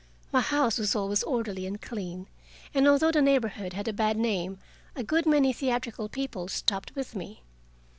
[0.31, 2.25] My house was always orderly and clean,
[2.73, 4.57] and although the neighborhood had a bad name,
[4.95, 7.43] a good many theatrical people stopped with me.